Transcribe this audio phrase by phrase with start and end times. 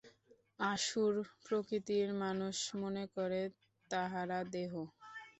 [0.65, 1.13] আসুর
[1.43, 3.41] প্রকৃতির মানুষ মনে করে
[3.89, 4.71] তাহারা দেহ।